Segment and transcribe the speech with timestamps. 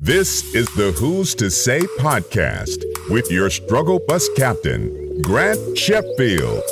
[0.00, 6.62] This is the Who's to Say podcast with your struggle bus captain, Grant Sheffield.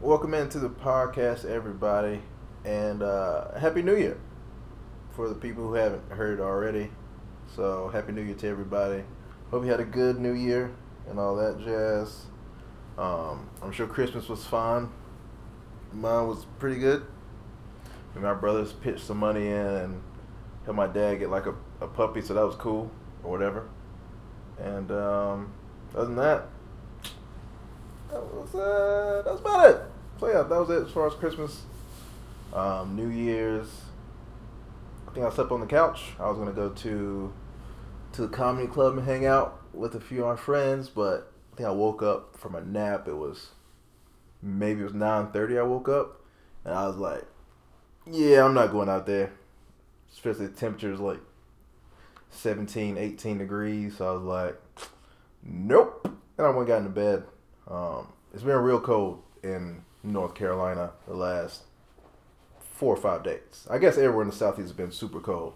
[0.00, 2.22] Welcome into the podcast, everybody,
[2.64, 4.16] and uh, Happy New Year
[5.16, 6.90] for the people who haven't heard already.
[7.56, 9.02] So, Happy New Year to everybody.
[9.50, 10.70] Hope you had a good New Year
[11.08, 12.26] and all that jazz.
[12.98, 14.90] Um, I'm sure Christmas was fun.
[15.90, 17.06] Mine was pretty good.
[18.14, 20.02] And my brothers pitched some money in and
[20.64, 22.90] helped my dad get like a, a puppy, so that was cool
[23.24, 23.66] or whatever.
[24.58, 25.52] And um,
[25.94, 26.48] other than that,
[28.10, 29.80] that was uh, that was about it.
[30.20, 31.62] So yeah, that was it as far as Christmas.
[32.52, 33.85] Um, New Year's.
[35.16, 36.12] I think I slept on the couch.
[36.20, 37.32] I was gonna go to
[38.12, 41.56] to the comedy club and hang out with a few of my friends, but I
[41.56, 43.08] think I woke up from a nap.
[43.08, 43.52] It was
[44.42, 45.58] maybe it was nine thirty.
[45.58, 46.20] I woke up
[46.66, 47.24] and I was like,
[48.04, 49.32] "Yeah, I'm not going out there."
[50.12, 51.20] Especially the temperature's like
[52.28, 53.96] 17, 18 degrees.
[53.96, 54.60] So I was like,
[55.42, 57.24] "Nope." And I went got into bed.
[57.66, 61.62] Um, it's been real cold in North Carolina the last
[62.76, 63.66] four or five days.
[63.70, 65.54] I guess everywhere in the southeast has been super cold.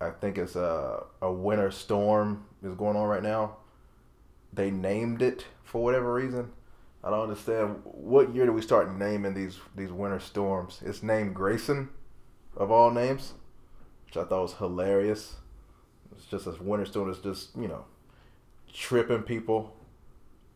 [0.00, 3.56] I think it's a a winter storm is going on right now.
[4.52, 6.52] They named it for whatever reason.
[7.02, 10.80] I don't understand what year did we start naming these these winter storms?
[10.84, 11.88] It's named Grayson,
[12.56, 13.34] of all names,
[14.06, 15.36] which I thought was hilarious.
[16.12, 17.84] It's just a winter storm that's just you know
[18.72, 19.74] tripping people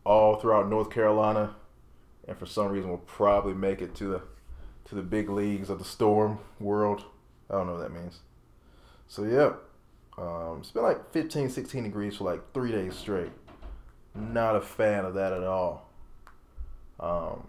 [0.05, 1.55] all throughout North Carolina,
[2.25, 4.21] and for some reason will probably make it to the
[4.85, 7.03] to the big leagues of the storm world.
[7.49, 8.19] I don't know what that means.
[9.07, 9.53] So yeah,
[10.17, 13.31] um, it's been like 15, 16 degrees for like three days straight.
[14.13, 15.89] Not a fan of that at all.
[16.99, 17.47] Um,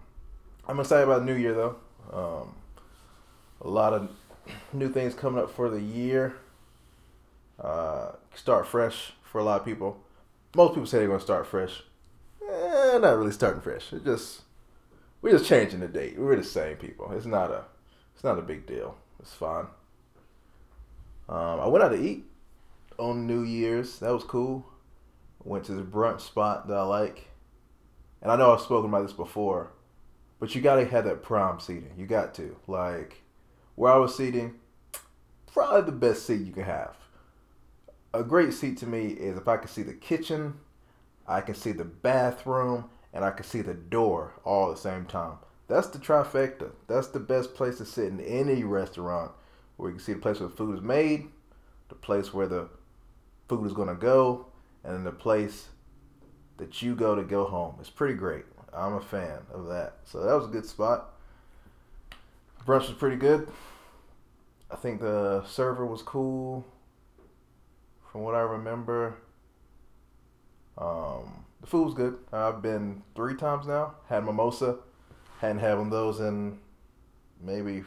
[0.67, 1.75] I'm excited about the New Year though.
[2.11, 2.55] Um,
[3.61, 4.09] a lot of
[4.73, 6.35] new things coming up for the year.
[7.59, 9.99] Uh, start fresh for a lot of people.
[10.55, 11.83] Most people say they're going to start fresh.
[12.41, 13.91] Eh, not really starting fresh.
[13.93, 14.41] It just
[15.21, 16.17] we're just changing the date.
[16.17, 17.11] We're the same people.
[17.11, 17.65] It's not a
[18.13, 18.97] it's not a big deal.
[19.19, 19.67] It's fine.
[21.29, 22.25] Um, I went out to eat
[22.97, 23.99] on New Year's.
[23.99, 24.65] That was cool.
[25.43, 27.27] Went to the brunch spot that I like.
[28.21, 29.71] And I know I've spoken about this before,
[30.39, 31.93] but you gotta have that prime seating.
[31.97, 32.55] You got to.
[32.67, 33.21] Like
[33.75, 34.55] where I was seating,
[35.53, 36.95] probably the best seat you can have.
[38.13, 40.55] A great seat to me is if I can see the kitchen,
[41.27, 45.05] I can see the bathroom, and I could see the door all at the same
[45.05, 45.37] time.
[45.67, 46.71] That's the trifecta.
[46.87, 49.31] That's the best place to sit in any restaurant
[49.75, 51.27] where you can see the place where the food is made,
[51.89, 52.69] the place where the
[53.47, 54.47] food is going to go,
[54.83, 55.67] and then the place
[56.57, 57.75] that you go to go home.
[57.79, 58.45] It's pretty great.
[58.73, 59.97] I'm a fan of that.
[60.05, 61.13] So that was a good spot.
[62.65, 63.47] Brunch was pretty good.
[64.69, 66.65] I think the server was cool
[68.11, 69.15] from what I remember.
[70.77, 72.17] Um, the food was good.
[72.31, 73.95] I've been three times now.
[74.09, 74.77] Had mimosa.
[75.39, 76.59] Hadn't had one of those in
[77.41, 77.83] maybe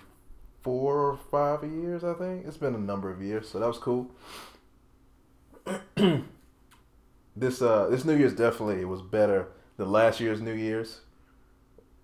[0.62, 2.47] four or five years, I think.
[2.47, 4.10] It's been a number of years, so that was cool.
[7.36, 11.00] this uh this New Year's definitely was better than last year's New Year's,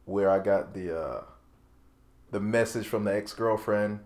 [0.04, 1.24] where I got the uh
[2.30, 4.00] the message from the ex girlfriend,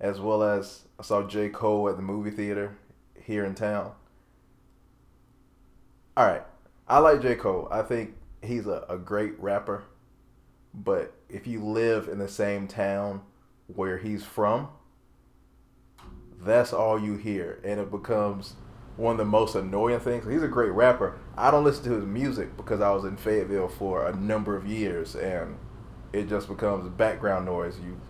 [0.00, 2.76] as well as I saw J Cole at the movie theater
[3.22, 3.92] here in town.
[6.16, 6.44] All right,
[6.88, 7.68] I like J Cole.
[7.70, 9.84] I think he's a, a great rapper,
[10.72, 13.20] but if you live in the same town
[13.66, 14.68] where he's from,
[16.40, 18.54] that's all you hear, and it becomes
[18.96, 20.26] one of the most annoying things.
[20.26, 21.18] He's a great rapper.
[21.36, 24.66] I don't listen to his music because I was in Fayetteville for a number of
[24.66, 25.56] years, and
[26.12, 27.78] it just becomes background noise.
[27.78, 28.00] You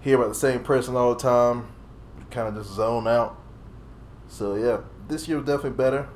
[0.00, 1.68] hear about the same person all the time,
[2.30, 3.40] kind of just zone out.
[4.28, 6.08] So yeah, this year was definitely better.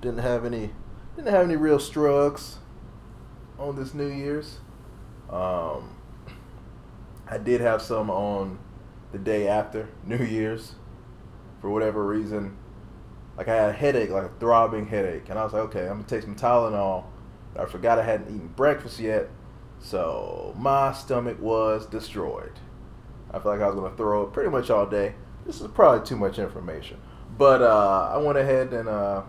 [0.00, 0.70] Didn't have any,
[1.16, 2.58] didn't have any real strugs
[3.58, 4.58] on this New Year's.
[5.30, 5.96] Um,
[7.26, 8.58] I did have some on
[9.12, 10.74] the day after New Year's,
[11.60, 12.56] for whatever reason.
[13.36, 16.02] Like I had a headache, like a throbbing headache, and I was like, okay, I'm
[16.02, 17.04] gonna take some Tylenol.
[17.58, 19.30] I forgot I hadn't eaten breakfast yet,
[19.78, 22.52] so my stomach was destroyed.
[23.30, 25.14] I felt like I was gonna throw up pretty much all day.
[25.46, 27.00] This is probably too much information,
[27.38, 29.22] but uh, I went ahead and uh,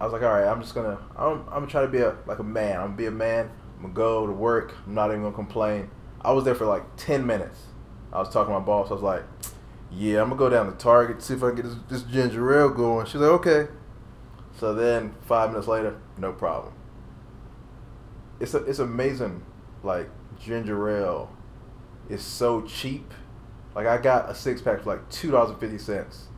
[0.00, 2.16] I was like, all right, I'm just gonna, I'm, I'm gonna try to be a
[2.26, 2.76] like a man.
[2.76, 3.50] I'm gonna be a man.
[3.76, 4.74] I'm gonna go to work.
[4.86, 5.90] I'm not even gonna complain.
[6.20, 7.58] I was there for like ten minutes.
[8.12, 8.90] I was talking to my boss.
[8.90, 9.24] I was like,
[9.90, 12.58] yeah, I'm gonna go down to Target see if I can get this, this ginger
[12.58, 13.06] ale going.
[13.06, 13.68] She's like, okay.
[14.58, 16.74] So then five minutes later, no problem.
[18.40, 19.42] It's a, it's amazing,
[19.82, 20.10] like
[20.40, 21.30] ginger ale
[22.08, 23.12] is so cheap.
[23.74, 26.28] Like I got a six pack for like two dollars and fifty cents.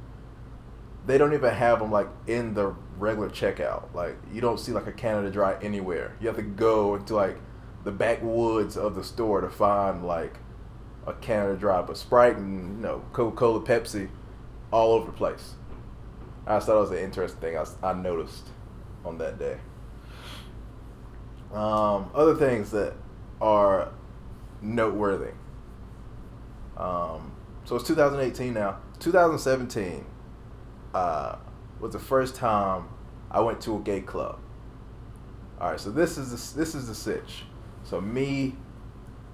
[1.06, 3.94] They don't even have them like in the regular checkout.
[3.94, 6.16] Like you don't see like a Canada Dry anywhere.
[6.20, 7.38] You have to go into like
[7.84, 10.38] the backwoods of the store to find like
[11.06, 14.08] a Canada Dry, but Sprite and you know Coca Cola, Pepsi,
[14.70, 15.54] all over the place.
[16.46, 18.48] I thought it was an interesting thing I, I noticed
[19.04, 19.58] on that day.
[21.52, 22.94] Um, other things that
[23.40, 23.92] are
[24.62, 25.32] noteworthy.
[26.76, 27.32] Um,
[27.64, 28.78] so it's 2018 now.
[29.00, 30.04] 2017
[30.94, 31.36] uh,
[31.80, 32.88] was the first time
[33.30, 34.38] I went to a gay club.
[35.60, 37.44] All right, so this is the, this is the sitch.
[37.84, 38.54] So me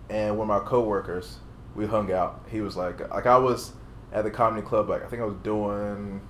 [0.08, 1.38] and one of my coworkers,
[1.74, 2.44] we hung out.
[2.50, 3.72] He was like, like I was
[4.12, 4.88] at the comedy club.
[4.88, 6.20] Like I think I was doing,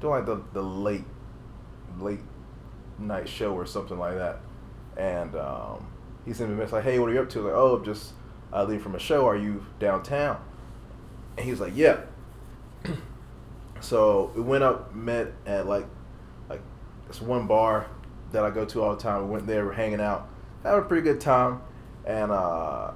[0.00, 1.04] doing like the the late,
[1.98, 2.20] late
[2.98, 4.40] night show or something like that.
[4.96, 5.86] And um,
[6.24, 7.84] he sent me a message like, "Hey, what are you up to?" Like, "Oh, I'm
[7.84, 8.12] just
[8.52, 9.26] uh, leaving from a show.
[9.26, 10.42] Are you downtown?"
[11.36, 12.00] And he was like, "Yeah."
[13.80, 15.86] So we went up, met at like,
[16.48, 16.60] like
[17.08, 17.86] this one bar
[18.32, 19.24] that I go to all the time.
[19.24, 20.28] We went there, we're hanging out,
[20.62, 21.60] had a pretty good time,
[22.04, 22.92] and uh,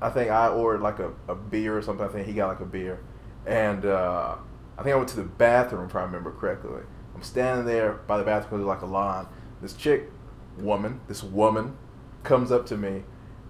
[0.00, 2.06] I think I ordered like a, a beer or something.
[2.06, 3.00] I think he got like a beer,
[3.46, 4.36] and uh,
[4.78, 6.82] I think I went to the bathroom if I remember correctly.
[7.14, 9.26] I'm standing there by the bathroom, like a line.
[9.62, 10.10] This chick,
[10.58, 11.76] woman, this woman,
[12.24, 13.04] comes up to me,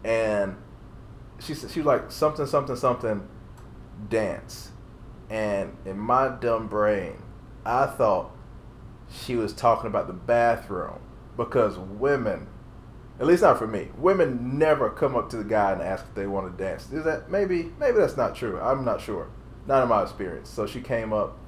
[0.05, 0.57] and
[1.41, 3.27] she she like something something something,
[4.09, 4.71] dance,
[5.31, 7.23] and in my dumb brain,
[7.65, 8.31] I thought
[9.11, 11.01] she was talking about the bathroom
[11.37, 12.49] because women
[13.19, 13.89] at least not for me.
[13.97, 16.93] Women never come up to the guy and ask if they want to dance.
[16.93, 18.61] Is that maybe maybe that's not true.
[18.61, 19.29] I'm not sure.
[19.67, 20.51] Not in my experience.
[20.51, 21.39] So she came up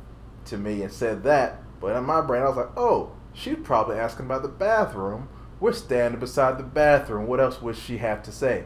[0.46, 3.98] to me and said that, but in my brain I was like, "Oh, she's probably
[3.98, 5.28] asking about the bathroom.
[5.60, 7.26] We're standing beside the bathroom.
[7.26, 8.64] What else would she have to say?"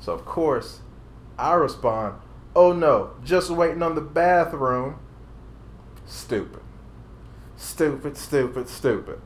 [0.00, 0.80] So of course,
[1.38, 2.16] I respond,
[2.56, 4.98] "Oh no, just waiting on the bathroom."
[6.06, 6.62] Stupid.
[7.56, 9.20] Stupid, stupid, stupid.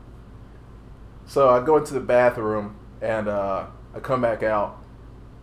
[1.27, 4.79] So I go into the bathroom and uh, I come back out,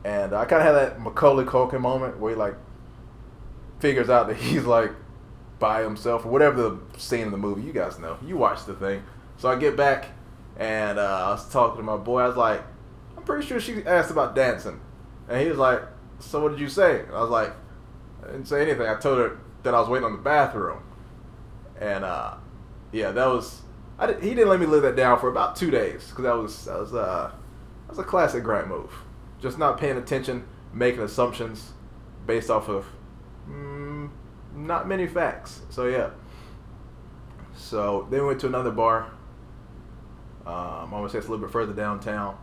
[0.04, 2.56] and I kind of had that Macaulay Culkin moment where he like
[3.80, 4.92] figures out that he's like
[5.60, 7.62] by himself or whatever the scene in the movie.
[7.62, 8.18] You guys know.
[8.26, 9.04] You watched the thing.
[9.38, 10.10] So I get back,
[10.58, 12.22] and uh, I was talking to my boy.
[12.22, 12.62] I was like,
[13.16, 14.80] I'm pretty sure she asked about dancing,
[15.30, 15.82] and he was like,
[16.20, 17.02] So what did you say?
[17.02, 17.54] And I was like,
[18.24, 18.88] I didn't say anything.
[18.88, 20.84] I told her that I was waiting on the bathroom,
[21.80, 22.36] and uh,
[22.92, 23.62] yeah, that was.
[24.00, 26.36] I did, he didn't let me live that down for about two days because that
[26.36, 27.32] was that was uh
[27.88, 28.92] that's a classic Grant move.
[29.42, 31.74] Just not paying attention, making assumptions
[32.26, 32.86] based off of
[33.50, 34.10] mm,
[34.56, 35.62] not many facts.
[35.70, 36.12] So yeah.
[37.56, 39.12] So then we went to another bar.
[40.46, 42.38] Um, I'm gonna say it's a little bit further downtown,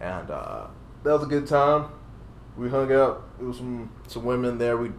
[0.00, 0.66] and uh,
[1.02, 1.90] that was a good time.
[2.56, 3.23] We hung out.
[3.38, 4.76] There was some some women there.
[4.76, 4.92] We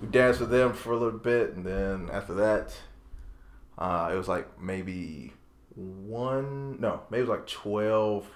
[0.00, 2.76] we danced with them for a little bit, and then after that,
[3.76, 5.32] uh, it was like maybe
[5.74, 8.26] one no maybe it was like 12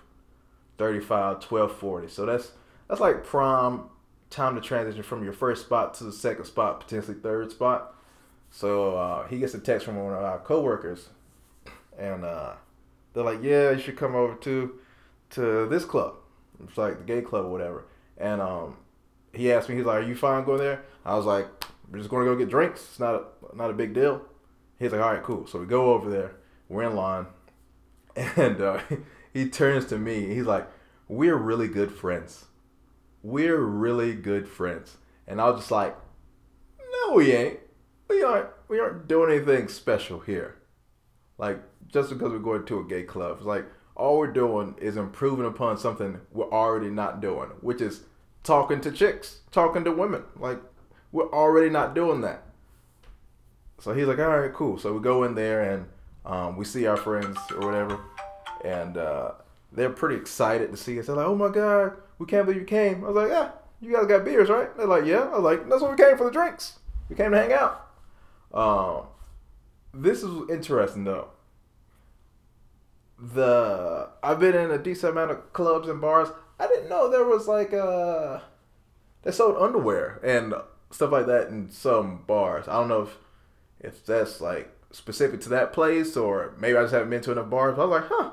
[0.78, 2.52] 35 12 40 so that's
[2.86, 3.82] that's like prime
[4.32, 7.94] time to transition from your first spot to the second spot potentially third spot.
[8.50, 11.08] So uh, he gets a text from one of our coworkers
[11.98, 12.54] and uh,
[13.12, 14.78] they're like yeah you should come over to
[15.30, 16.14] to this club.
[16.62, 17.84] It's like the gay club or whatever.
[18.18, 18.76] And um,
[19.32, 21.46] he asked me he's like are you fine going there i was like
[21.90, 24.22] we're just going to go get drinks it's not a, not a big deal
[24.78, 26.36] he's like all right cool so we go over there
[26.72, 27.26] we're in line,
[28.16, 28.80] and uh,
[29.34, 30.34] he turns to me.
[30.34, 30.66] He's like,
[31.06, 32.46] "We're really good friends.
[33.22, 34.96] We're really good friends."
[35.28, 35.94] And I was just like,
[36.80, 37.60] "No, we ain't.
[38.08, 38.48] We aren't.
[38.68, 40.56] We aren't doing anything special here.
[41.38, 44.96] Like just because we're going to a gay club, it's like all we're doing is
[44.96, 48.04] improving upon something we're already not doing, which is
[48.42, 50.24] talking to chicks, talking to women.
[50.36, 50.58] Like
[51.10, 52.42] we're already not doing that."
[53.78, 55.86] So he's like, "All right, cool." So we go in there and
[56.24, 58.00] um, we see our friends or whatever,
[58.64, 59.32] and uh,
[59.72, 61.06] they're pretty excited to see us.
[61.06, 63.92] They're like, "Oh my god, we can't believe you came!" I was like, "Yeah, you
[63.92, 66.24] guys got beers, right?" They're like, "Yeah." I was like, "That's what we came for
[66.24, 66.78] the drinks.
[67.08, 67.88] We came to hang out."
[68.52, 69.06] Um,
[69.94, 71.28] this is interesting though.
[73.18, 76.28] The I've been in a decent amount of clubs and bars.
[76.58, 78.40] I didn't know there was like uh
[79.22, 80.54] they sold underwear and
[80.90, 82.68] stuff like that in some bars.
[82.68, 83.18] I don't know if
[83.80, 87.50] if that's like specific to that place, or maybe I just haven't been to enough
[87.50, 87.76] bars.
[87.76, 88.30] But I was like, huh,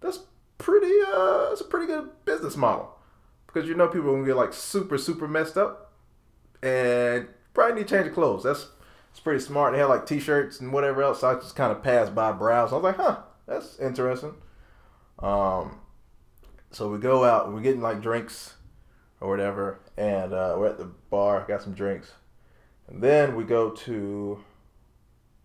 [0.00, 0.20] that's
[0.58, 0.92] pretty.
[1.06, 2.96] Uh, that's a pretty good business model
[3.46, 5.92] because you know people are gonna get like super super messed up,
[6.62, 8.44] and probably need to change of clothes.
[8.44, 8.68] That's
[9.10, 9.72] it's pretty smart.
[9.72, 11.20] They had like t-shirts and whatever else.
[11.20, 12.72] So I just kind of passed by, browse.
[12.72, 14.34] I was like, huh, that's interesting.
[15.18, 15.79] Um,
[16.70, 17.52] so we go out.
[17.52, 18.54] We're getting like drinks
[19.20, 21.44] or whatever, and uh, we're at the bar.
[21.46, 22.12] Got some drinks,
[22.88, 24.42] and then we go to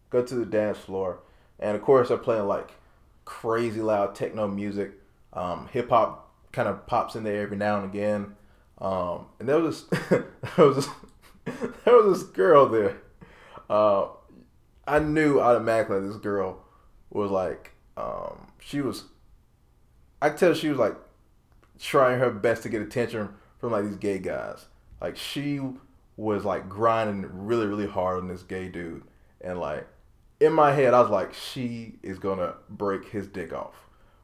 [0.10, 1.20] go to the dance floor,
[1.60, 2.72] and of course they're playing like
[3.26, 4.92] crazy loud techno music.
[5.34, 8.36] Um, Hip hop kind of pops in there every now and again.
[8.78, 10.26] Um, and there was this, there
[10.58, 10.90] was this,
[11.86, 12.98] there was this girl there.
[13.70, 14.08] Uh,
[14.88, 16.64] I knew automatically this girl
[17.10, 19.06] was like, um, she was.
[20.22, 20.96] I could tell she was like
[21.80, 23.30] trying her best to get attention
[23.60, 24.66] from like these gay guys.
[25.02, 25.60] Like she
[26.18, 29.04] was like grinding really really hard on this gay dude,
[29.42, 29.88] and like
[30.40, 33.76] in my head I was like, she is gonna break his dick off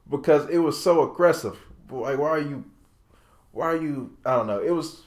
[0.10, 1.58] because it was so aggressive.
[1.89, 2.65] Like why are you,
[3.51, 4.17] why are you?
[4.25, 4.60] I don't know.
[4.60, 5.03] It was.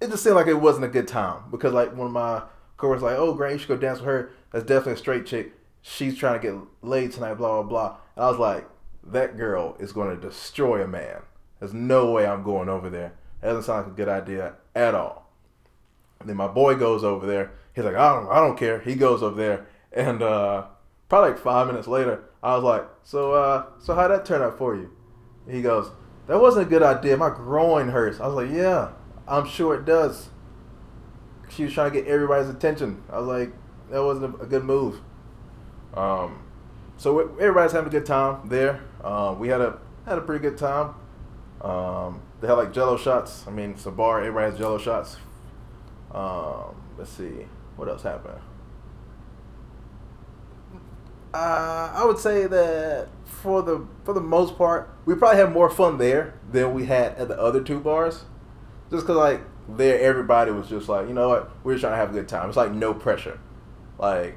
[0.00, 2.42] It just seemed like it wasn't a good time because like of my
[2.78, 4.30] coworkers like, oh Grant, you should go dance with her.
[4.52, 5.52] That's definitely a straight chick.
[5.82, 7.34] She's trying to get laid tonight.
[7.34, 7.96] Blah blah blah.
[8.16, 8.66] And I was like,
[9.04, 11.22] that girl is going to destroy a man.
[11.58, 13.14] There's no way I'm going over there.
[13.40, 15.30] That doesn't sound like a good idea at all.
[16.20, 17.52] And then my boy goes over there.
[17.74, 18.80] He's like, I don't, I don't care.
[18.80, 20.66] He goes over there, and uh,
[21.08, 24.58] probably like five minutes later, I was like, so, uh, so how'd that turn out
[24.58, 24.90] for you?
[25.48, 25.90] He goes,
[26.26, 27.16] that wasn't a good idea.
[27.16, 28.20] My groin hurts.
[28.20, 28.92] I was like, yeah,
[29.26, 30.28] I'm sure it does.
[31.48, 33.02] She was trying to get everybody's attention.
[33.10, 33.52] I was like,
[33.90, 35.00] that wasn't a, good move.
[35.94, 36.44] Um,
[36.96, 38.82] so everybody's having a good time there.
[39.02, 40.94] Uh, we had a had a pretty good time.
[41.60, 43.44] Um, they had like Jello shots.
[43.46, 44.20] I mean, it's a bar.
[44.20, 45.16] Everybody has Jello shots.
[46.12, 48.40] Um, let's see what else happened.
[51.32, 55.70] Uh, I would say that for the for the most part, we probably had more
[55.70, 58.24] fun there than we had at the other two bars.
[58.90, 61.96] Just cause like there, everybody was just like, you know what, we're just trying to
[61.98, 62.48] have a good time.
[62.48, 63.38] It's like no pressure.
[63.98, 64.36] Like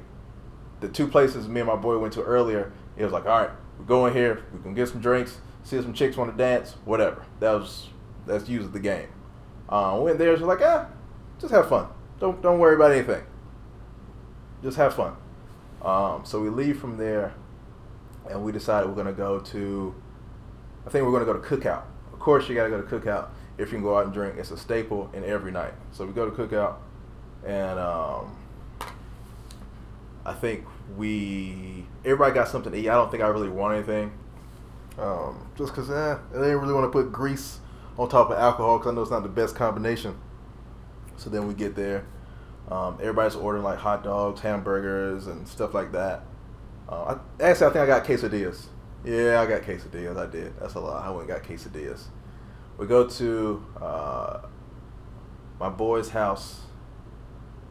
[0.80, 3.50] the two places me and my boy went to earlier, it was like, all right,
[3.78, 6.76] we're going here, we can get some drinks, see if some chicks want to dance,
[6.84, 7.24] whatever.
[7.40, 7.88] That was
[8.26, 9.08] that's usually the game.
[9.68, 10.86] Uh, went there, so like, ah,
[11.38, 11.88] just have fun.
[12.20, 13.22] Don't don't worry about anything.
[14.62, 15.16] Just have fun.
[15.82, 17.34] Um, so we leave from there,
[18.30, 19.94] and we decided we're gonna go to.
[20.86, 21.84] I think we're gonna go to Cookout.
[22.12, 23.28] Of course, you gotta go to Cookout
[23.58, 24.36] if you can go out and drink.
[24.38, 25.74] It's a staple in every night.
[25.92, 26.76] So we go to Cookout,
[27.46, 28.36] and um,
[30.26, 30.64] I think
[30.96, 32.88] we everybody got something to eat.
[32.88, 34.12] I don't think I really want anything,
[34.98, 37.60] um, just because eh, I didn't really want to put grease
[37.98, 40.16] on top of alcohol because I know it's not the best combination.
[41.16, 42.06] So then we get there.
[42.70, 46.24] Um, everybody's ordering like hot dogs, hamburgers, and stuff like that.
[46.88, 48.66] Uh, I, actually, I think I got quesadillas.
[49.04, 50.16] Yeah, I got quesadillas.
[50.16, 50.58] I did.
[50.58, 51.04] That's a lot.
[51.04, 52.04] I went and got quesadillas.
[52.78, 54.40] We go to uh,
[55.60, 56.62] my boy's house,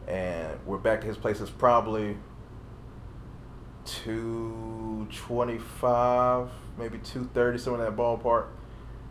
[0.06, 1.40] and we're back to his place.
[1.40, 2.16] It's probably
[3.84, 6.48] two twenty-five,
[6.78, 8.48] maybe two thirty, somewhere in that ballpark.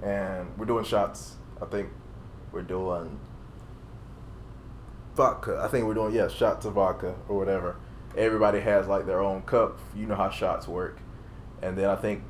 [0.02, 1.36] And we're doing shots.
[1.62, 1.90] I think
[2.52, 3.20] we're doing
[5.16, 5.62] vodka.
[5.64, 7.78] I think we're doing yeah shots of vodka or whatever.
[8.18, 9.80] Everybody has like their own cup.
[9.96, 11.00] You know how shots work.
[11.62, 12.24] And then I think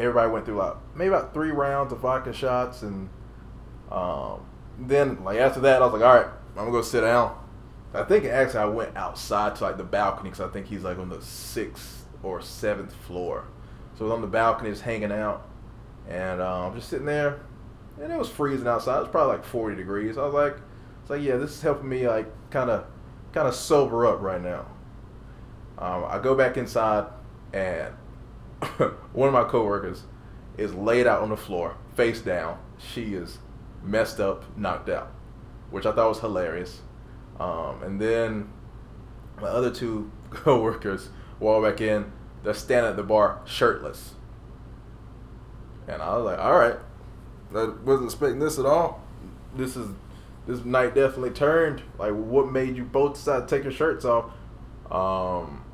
[0.00, 3.10] everybody went through like maybe about three rounds of vodka shots, and
[3.92, 4.46] um,
[4.78, 7.38] then like after that, I was like, all right, I'm gonna go sit down.
[7.94, 10.98] I think actually I went outside to like the balcony because I think he's like
[10.98, 13.46] on the sixth or seventh floor.
[13.96, 15.46] So I was on the balcony just hanging out,
[16.08, 17.40] and I'm um, just sitting there,
[18.02, 18.96] and it was freezing outside.
[18.96, 20.18] It was probably like 40 degrees.
[20.18, 20.56] I was like
[21.06, 22.86] so yeah, this is helping me like kind of
[23.32, 24.66] kind of sober up right now.
[25.78, 27.06] Um, I go back inside
[27.52, 27.92] and
[29.12, 30.04] one of my coworkers
[30.56, 32.58] is laid out on the floor, face down.
[32.78, 33.38] She is
[33.82, 35.12] messed up, knocked out,
[35.70, 36.80] which I thought was hilarious.
[37.38, 38.48] Um, and then
[39.40, 41.08] my other two coworkers
[41.40, 42.12] walk back in.
[42.42, 44.14] They're standing at the bar shirtless,
[45.88, 46.76] and I was like, "All right,
[47.54, 49.02] I wasn't expecting this at all.
[49.56, 49.88] This is
[50.46, 51.82] this night definitely turned.
[51.98, 54.26] Like, what made you both decide to take your shirts off?
[54.90, 55.64] Um,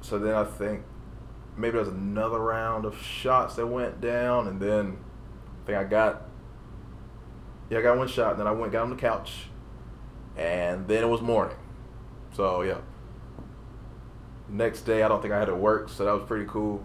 [0.00, 0.82] so then I think
[1.56, 4.98] maybe there was another round of shots that went down, and then
[5.62, 6.22] I think I got
[7.70, 9.48] yeah, I got one shot, and then I went got on the couch,
[10.36, 11.56] and then it was morning.
[12.32, 12.78] So yeah.
[14.48, 16.84] Next day, I don't think I had to work, so that was pretty cool.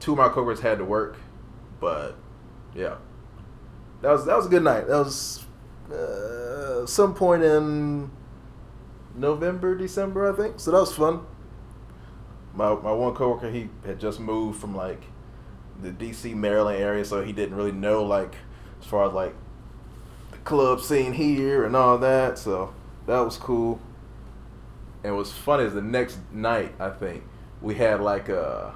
[0.00, 1.16] Two of my coworkers had to work,
[1.78, 2.16] but
[2.74, 2.96] yeah,
[4.02, 4.88] that was that was a good night.
[4.88, 5.46] That was
[5.92, 8.10] uh, some point in
[9.14, 10.58] November, December, I think.
[10.58, 11.20] So that was fun.
[12.54, 15.04] My my one coworker, he had just moved from like
[15.80, 16.34] the D.C.
[16.34, 18.34] Maryland area, so he didn't really know like
[18.80, 19.34] as far as like
[20.44, 22.38] club scene here and all that.
[22.38, 22.74] So
[23.06, 23.80] that was cool.
[25.02, 27.24] And what's funny is the next night, I think
[27.62, 28.74] we had like a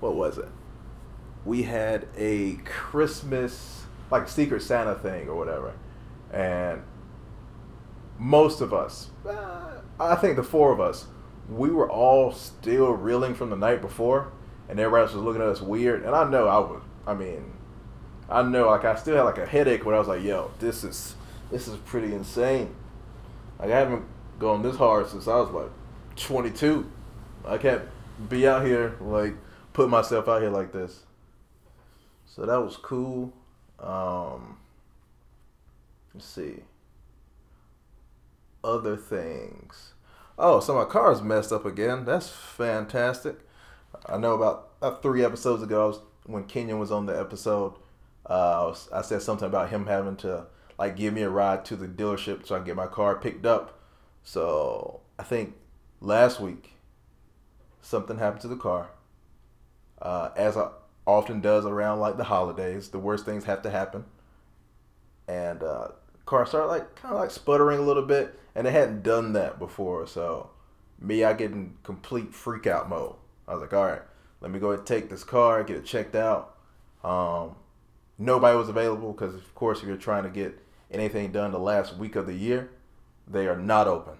[0.00, 0.48] what was it?
[1.44, 5.74] We had a Christmas like Secret Santa thing or whatever,
[6.32, 6.82] and
[8.18, 11.06] most of us, uh, I think the four of us,
[11.48, 14.32] we were all still reeling from the night before,
[14.68, 16.04] and everybody else was looking at us weird.
[16.04, 16.82] And I know I was.
[17.06, 17.52] I mean,
[18.28, 20.84] I know like I still had like a headache when I was like, "Yo, this
[20.84, 21.14] is
[21.50, 22.74] this is pretty insane."
[23.58, 24.04] Like I haven't
[24.38, 25.70] gone this hard since I was like
[26.16, 26.90] 22.
[27.46, 27.82] I can't
[28.28, 29.34] be out here like
[29.72, 31.04] put myself out here like this.
[32.24, 33.32] So that was cool.
[33.78, 34.58] Um,
[36.14, 36.62] let's see.
[38.64, 39.92] Other things.
[40.38, 42.04] Oh, so my car's messed up again.
[42.04, 43.38] That's fantastic.
[44.06, 47.74] I know about, three episodes ago, was, when Kenyon was on the episode,
[48.28, 50.46] uh, I, said something about him having to
[50.78, 53.46] like give me a ride to the dealership so I can get my car picked
[53.46, 53.78] up.
[54.24, 55.54] So I think
[56.00, 56.72] last week
[57.80, 58.90] something happened to the car.
[60.02, 60.70] Uh, as I
[61.06, 64.04] often does around like the holidays, the worst things have to happen.
[65.28, 65.88] And uh,
[66.24, 69.58] car started like kind of like sputtering a little bit, and it hadn't done that
[69.58, 70.06] before.
[70.06, 70.50] So
[71.00, 73.14] me, I get in complete freak out mode.
[73.46, 74.02] I was like, all right,
[74.40, 76.56] let me go and take this car, get it checked out.
[77.04, 77.54] Um,
[78.18, 80.58] nobody was available because, of course, if you're trying to get
[80.90, 82.70] anything done the last week of the year,
[83.26, 84.14] they are not open.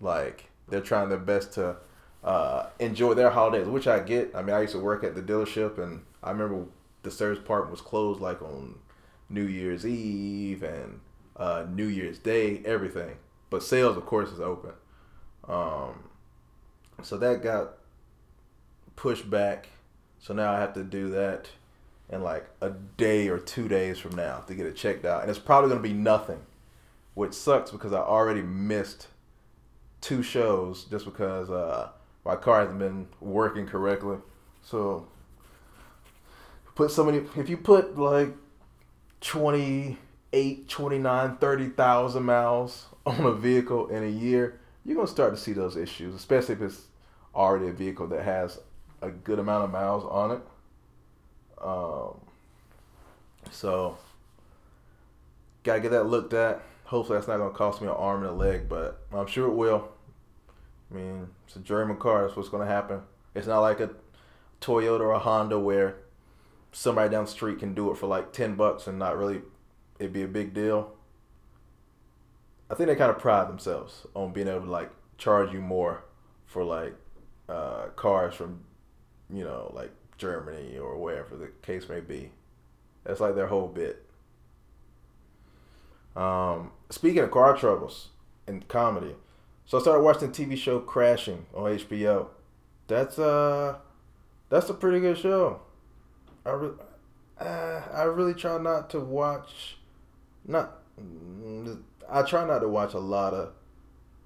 [0.00, 1.76] Like they're trying their best to
[2.22, 4.34] uh, enjoy their holidays, which I get.
[4.34, 6.66] I mean, I used to work at the dealership, and I remember
[7.02, 8.78] the service part was closed like on
[9.28, 11.00] New Year's Eve and
[11.36, 13.16] uh, New Year's Day, everything.
[13.48, 14.72] But sales, of course, is open.
[15.48, 16.04] Um,
[17.02, 17.74] so that got
[18.96, 19.68] pushed back.
[20.18, 21.48] So now I have to do that
[22.10, 25.22] in like a day or two days from now to get it checked out.
[25.22, 26.40] And it's probably going to be nothing,
[27.14, 29.06] which sucks because I already missed
[30.00, 31.90] two shows just because uh,
[32.24, 34.18] my car hasn't been working correctly.
[34.62, 35.06] So
[36.74, 38.34] put so many, if you put like
[39.20, 45.40] 28, 29, 30,000 miles on a vehicle in a year, you're going to start to
[45.40, 46.82] see those issues, especially if it's
[47.34, 48.58] already a vehicle that has
[49.02, 50.40] a good amount of miles on it.
[51.60, 52.20] Um,
[53.50, 53.98] so,
[55.62, 56.62] gotta get that looked at.
[56.84, 59.54] Hopefully, that's not gonna cost me an arm and a leg, but I'm sure it
[59.54, 59.88] will.
[60.90, 62.22] I mean, it's a German car.
[62.22, 63.02] That's what's gonna happen.
[63.34, 63.90] It's not like a
[64.60, 65.96] Toyota or a Honda where
[66.72, 69.42] somebody down the street can do it for like ten bucks and not really
[69.98, 70.92] it'd be a big deal.
[72.70, 76.04] I think they kind of pride themselves on being able to like charge you more
[76.46, 76.94] for like
[77.48, 78.60] uh, cars from,
[79.28, 79.90] you know, like
[80.20, 82.30] Germany or wherever the case may be.
[83.04, 84.04] That's like their whole bit.
[86.14, 88.08] Um, speaking of car troubles
[88.46, 89.14] and comedy,
[89.64, 92.28] so I started watching the TV show Crashing on HBO.
[92.86, 93.78] That's uh,
[94.50, 95.60] that's a pretty good show.
[96.44, 96.70] I re-
[97.38, 99.78] uh, I really try not to watch,
[100.44, 100.82] not.
[102.10, 103.52] I try not to watch a lot of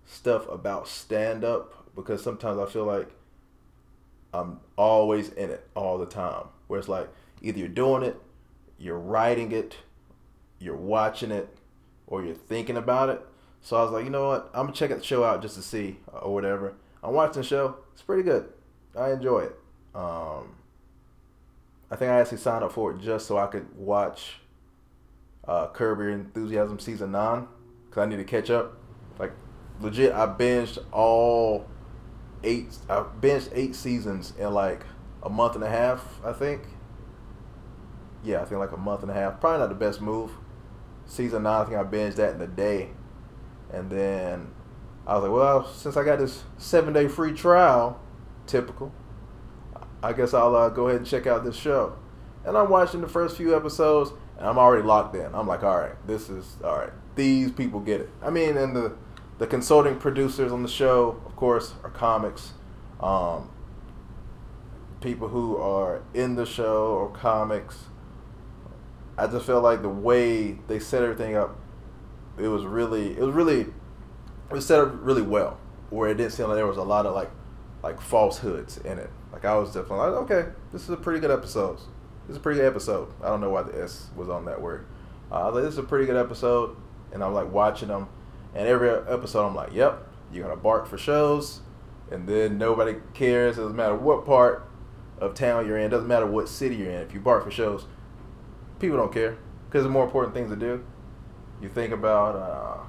[0.07, 3.11] stuff about stand up because sometimes I feel like
[4.35, 6.47] I'm always in it all the time.
[6.67, 7.09] Where it's like
[7.41, 8.21] either you're doing it,
[8.79, 9.77] you're writing it,
[10.59, 11.57] you're watching it,
[12.07, 13.21] or you're thinking about it.
[13.61, 14.51] So I was like, you know what?
[14.53, 16.75] I'm gonna check the show out just to see or whatever.
[17.03, 17.77] I'm watching the show.
[17.93, 18.53] It's pretty good.
[18.97, 19.57] I enjoy it.
[19.95, 20.57] Um,
[21.91, 24.41] I think I actually signed up for it just so I could watch
[25.47, 27.47] uh, Curb Your Enthusiasm season nine
[27.87, 28.79] because I need to catch up.
[29.19, 29.33] Like
[29.81, 31.67] legit, I binged all
[32.45, 32.77] eight.
[32.89, 34.85] I binged eight seasons in like
[35.23, 36.21] a month and a half.
[36.25, 36.63] I think.
[38.23, 39.41] Yeah, I think like a month and a half.
[39.41, 40.31] Probably not the best move.
[41.07, 42.89] Season nine, I think I binged that in a day,
[43.71, 44.53] and then
[45.07, 48.01] I was like, well, since I got this seven day free trial,
[48.47, 48.93] typical.
[50.03, 51.97] I guess I'll uh, go ahead and check out this show.
[52.45, 55.35] And I'm watching the first few episodes, and I'm already locked in.
[55.35, 56.93] I'm like, all right, this is all right.
[57.17, 58.11] These people get it.
[58.23, 58.97] I mean, and the
[59.45, 62.55] the consulting producers on the show, of course, are comics.
[62.99, 63.51] Um,
[65.03, 67.85] people who are in the show or comics.
[69.19, 71.59] I just felt like the way they set everything up,
[72.39, 75.61] it was really, it was really, it was set up really well.
[75.91, 77.31] Where it didn't seem like there was a lot of like,
[77.83, 79.11] like falsehoods in it.
[79.31, 81.77] Like I was definitely like, okay, this is a pretty good episode.
[82.27, 83.13] This is a pretty good episode.
[83.23, 84.87] I don't know why the S was on that word.
[85.31, 86.79] Uh, like, this is a pretty good episode,
[87.13, 88.09] and I'm like watching them
[88.55, 91.61] and every episode, I'm like, yep, you're to bark for shows.
[92.11, 93.57] And then nobody cares.
[93.57, 94.69] Doesn't matter what part
[95.19, 95.91] of town you're in.
[95.91, 97.01] Doesn't matter what city you're in.
[97.01, 97.87] If you bark for shows,
[98.79, 99.39] people don't care.
[99.69, 100.85] Because there's more important things to do.
[101.61, 102.85] You think about uh,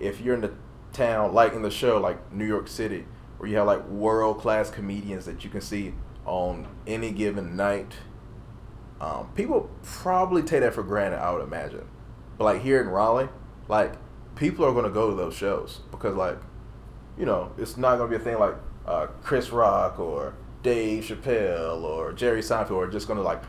[0.00, 0.52] if you're in the
[0.92, 3.06] town, like in the show, like New York City,
[3.38, 7.92] where you have like world class comedians that you can see on any given night.
[9.00, 11.86] Um, people probably take that for granted, I would imagine.
[12.38, 13.28] But like here in Raleigh,
[13.68, 13.94] like
[14.36, 16.38] people are gonna go to those shows because like,
[17.18, 18.54] you know, it's not gonna be a thing like
[18.86, 23.42] uh, Chris Rock or Dave Chappelle or Jerry Seinfeld are just gonna like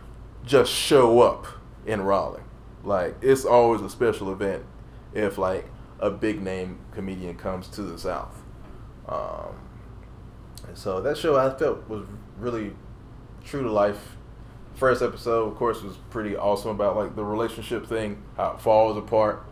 [0.43, 1.45] just show up
[1.86, 2.41] in Raleigh.
[2.84, 4.63] Like it's always a special event
[5.13, 5.65] if like
[6.00, 8.43] a big name comedian comes to the South.
[9.08, 9.56] Um,
[10.67, 12.08] and so that show I felt was
[12.39, 12.73] really
[13.43, 14.15] true to life.
[14.76, 18.95] First episode, of course, was pretty awesome about like the relationship thing, how it falls
[18.95, 19.43] apart.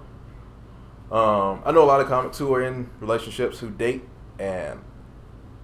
[1.12, 4.04] Um, I know a lot of comics who are in relationships who date,
[4.40, 4.82] and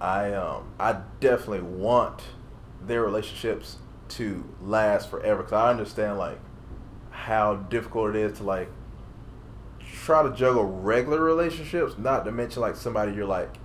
[0.00, 2.22] I um, I definitely want
[2.80, 3.76] their relationships
[4.10, 6.38] to last forever because I understand like
[7.10, 8.68] how difficult it is to like
[10.04, 13.56] try to juggle regular relationships, not to mention like somebody you're like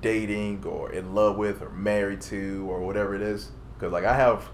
[0.00, 3.50] dating or in love with or married to or whatever it is.
[3.74, 4.48] Because like I have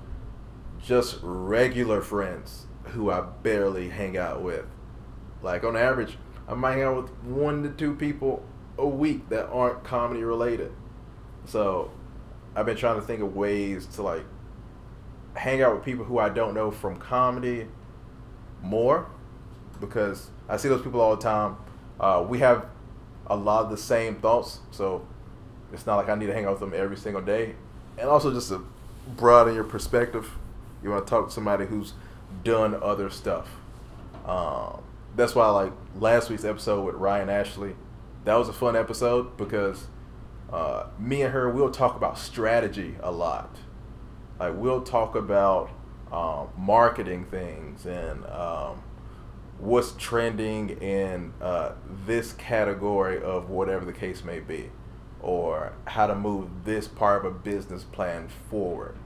[0.83, 4.67] just regular friends who I barely hang out with.
[5.43, 6.17] Like on average,
[6.51, 8.43] I might hang out with one to two people
[8.77, 10.73] a week that aren't comedy related.
[11.47, 11.93] So
[12.57, 14.25] I've been trying to think of ways to like
[15.35, 17.69] hang out with people who I don't know from comedy
[18.63, 19.07] more
[19.81, 21.57] because I see those people all the time.
[22.01, 22.67] Uh, we have
[23.29, 25.07] a lot of the same thoughts, so
[25.73, 27.55] it's not like I need to hang out with them every single day.
[27.97, 28.67] And also just to
[29.17, 30.33] broaden your perspective,
[30.83, 31.93] you want to talk to somebody who's
[32.43, 33.49] done other stuff.
[34.27, 34.83] Um,
[35.17, 37.75] that's why like last week's episode with Ryan Ashley,
[38.25, 39.87] that was a fun episode because
[40.53, 43.57] uh, me and her we'll talk about strategy a lot.
[44.39, 45.71] Like we'll talk about
[46.13, 48.83] um, marketing things and um,
[49.59, 51.73] what's trending in uh,
[52.07, 54.71] this category of whatever the case may be,
[55.21, 58.97] or how to move this part of a business plan forward.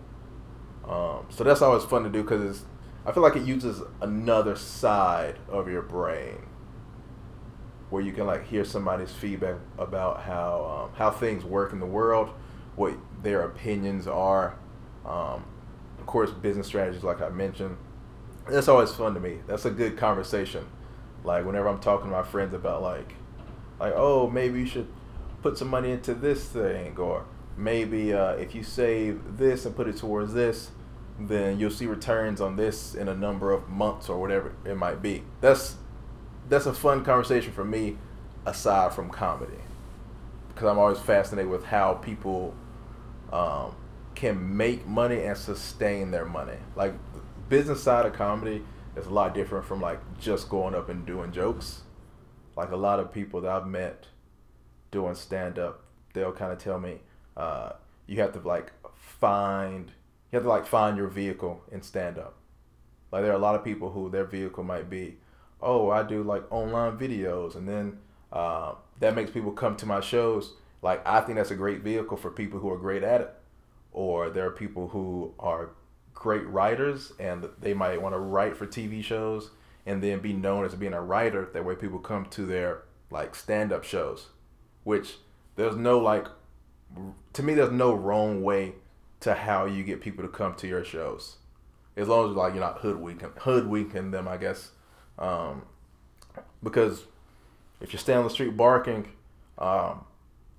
[0.86, 2.64] Um, so that's always fun to do because
[3.06, 6.46] I feel like it uses another side of your brain
[7.90, 11.86] where you can like hear somebody's feedback about how um, how things work in the
[11.86, 12.30] world,
[12.76, 14.58] what their opinions are.
[15.04, 15.44] Um,
[15.98, 17.76] of course, business strategies, like I mentioned,
[18.48, 19.38] that's always fun to me.
[19.46, 20.66] That's a good conversation.
[21.24, 23.14] Like whenever I'm talking to my friends about like,
[23.78, 24.88] like oh maybe you should
[25.42, 29.88] put some money into this thing, or maybe uh, if you save this and put
[29.88, 30.70] it towards this,
[31.18, 35.00] then you'll see returns on this in a number of months or whatever it might
[35.02, 35.22] be.
[35.40, 35.76] That's
[36.48, 37.96] that's a fun conversation for me,
[38.44, 39.60] aside from comedy,
[40.48, 42.54] because I'm always fascinated with how people
[43.32, 43.74] um,
[44.14, 46.58] can make money and sustain their money.
[46.76, 48.62] Like the business side of comedy
[48.96, 51.82] is a lot different from like just going up and doing jokes.
[52.56, 54.06] Like a lot of people that I've met
[54.90, 57.00] doing stand up, they'll kind of tell me
[57.36, 57.72] uh,
[58.06, 59.90] you have to like find
[60.34, 62.34] you have to like find your vehicle in stand up.
[63.12, 65.18] Like there are a lot of people who their vehicle might be,
[65.62, 67.98] oh, I do like online videos, and then
[68.32, 70.54] uh, that makes people come to my shows.
[70.82, 73.32] Like I think that's a great vehicle for people who are great at it,
[73.92, 75.70] or there are people who are
[76.14, 79.50] great writers and they might want to write for TV shows
[79.86, 81.48] and then be known as being a writer.
[81.52, 84.30] That way people come to their like stand up shows,
[84.82, 85.18] which
[85.54, 86.26] there's no like,
[87.34, 88.72] to me, there's no wrong way
[89.24, 91.36] to how you get people to come to your shows.
[91.96, 94.70] As long as like you're not hoodwinking, hoodwinking them, I guess.
[95.18, 95.62] Um,
[96.62, 97.04] because
[97.80, 99.08] if you're standing on the street barking,
[99.58, 100.04] um,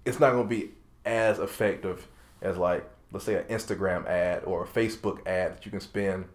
[0.04, 0.72] it's not going to be
[1.06, 2.08] as effective
[2.42, 6.26] as like let's say an Instagram ad or a Facebook ad that you can spend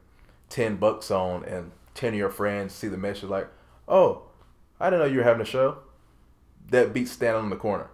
[0.51, 3.49] 10 bucks on and 10 of your friends see the message like,
[3.89, 4.23] oh,
[4.79, 5.79] I didn't know you were having a show.
[6.71, 7.91] That beats standing on the corner.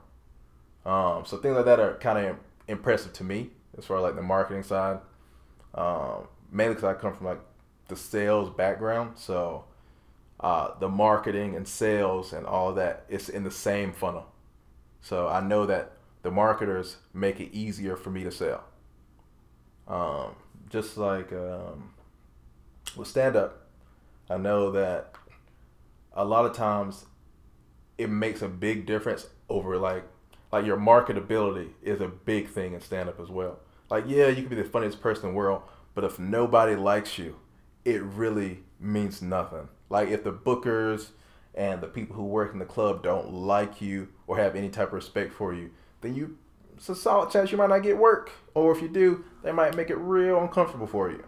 [0.85, 2.37] Um, so things like that are kind of
[2.68, 4.98] impressive to me as far as like the marketing side.
[5.74, 7.40] Um, mainly because I come from like
[7.88, 9.12] the sales background.
[9.16, 9.64] So
[10.40, 14.26] uh, the marketing and sales and all that, it's in the same funnel.
[15.00, 18.64] So I know that the marketers make it easier for me to sell.
[19.86, 20.34] Um,
[20.68, 21.94] just like um,
[22.96, 23.66] with stand up,
[24.28, 25.14] I know that
[26.12, 27.04] a lot of times
[27.96, 30.04] it makes a big difference over like
[30.52, 33.58] like your marketability is a big thing in stand up as well.
[33.90, 35.62] Like yeah, you can be the funniest person in the world,
[35.94, 37.37] but if nobody likes you,
[37.85, 39.68] it really means nothing.
[39.88, 41.09] Like if the bookers
[41.55, 44.88] and the people who work in the club don't like you or have any type
[44.88, 45.70] of respect for you,
[46.01, 46.38] then you
[46.77, 49.75] it's a solid chance you might not get work, or if you do, they might
[49.75, 51.25] make it real uncomfortable for you.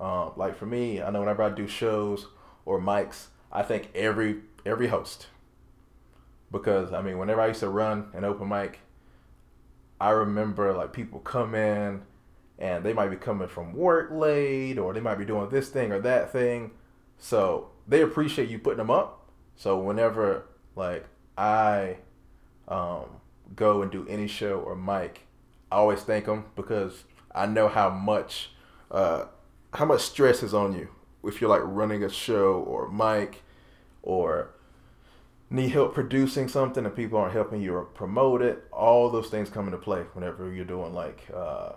[0.00, 2.28] Um, like for me, I know whenever I do shows
[2.64, 5.26] or mics, I think every every host
[6.52, 8.80] because I mean, whenever I used to run an open mic,
[10.02, 12.02] I remember like people come in
[12.58, 15.92] and they might be coming from work late or they might be doing this thing
[15.92, 16.72] or that thing.
[17.18, 19.30] So they appreciate you putting them up.
[19.54, 21.06] So whenever like
[21.38, 21.98] I
[22.66, 23.04] um,
[23.54, 25.20] go and do any show or mic,
[25.70, 28.50] I always thank them because I know how much
[28.90, 29.26] uh,
[29.72, 30.88] how much stress is on you
[31.22, 33.44] if you're like running a show or mic
[34.02, 34.50] or
[35.52, 39.66] need help producing something and people aren't helping you promote it, all those things come
[39.66, 41.72] into play whenever you're doing like uh,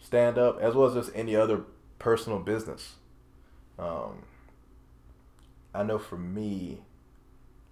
[0.00, 1.64] stand up as well as just any other
[1.98, 2.94] personal business.
[3.78, 4.22] Um,
[5.74, 6.82] I know for me,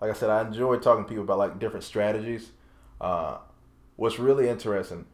[0.00, 2.50] like I said, I enjoy talking to people about like different strategies.
[3.00, 3.38] Uh,
[3.94, 5.07] what's really interesting,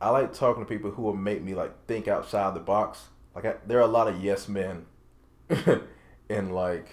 [0.00, 3.04] I like talking to people who will make me like think outside the box.
[3.34, 4.86] Like I, there are a lot of yes men
[6.28, 6.88] in like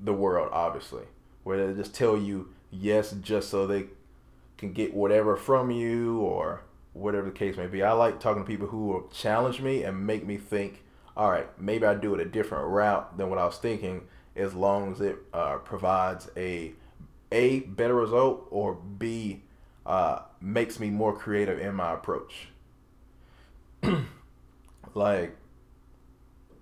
[0.00, 1.02] the world, obviously
[1.44, 3.86] where they just tell you yes just so they
[4.58, 7.82] can get whatever from you or whatever the case may be.
[7.82, 10.82] I like talking to people who will challenge me and make me think,
[11.16, 14.02] all right, maybe I do it a different route than what I was thinking,
[14.36, 16.72] as long as it uh, provides a
[17.30, 19.42] a better result or b
[19.86, 22.48] uh, makes me more creative in my approach.
[24.94, 25.34] like,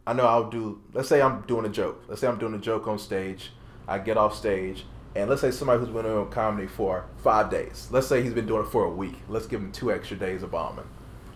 [0.06, 0.80] I know I'll do.
[0.92, 2.04] Let's say I'm doing a joke.
[2.08, 3.50] Let's say I'm doing a joke on stage
[3.90, 7.88] I get off stage, and let's say somebody who's been doing comedy for five days.
[7.90, 9.16] Let's say he's been doing it for a week.
[9.28, 10.88] Let's give him two extra days of bombing.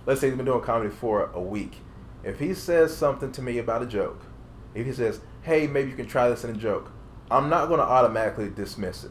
[0.06, 1.78] Let's say he's been doing comedy for a week.
[2.22, 4.22] If he says something to me about a joke,
[4.72, 6.92] if he says, "Hey, maybe you can try this in a joke,"
[7.28, 9.10] I'm not going to automatically dismiss it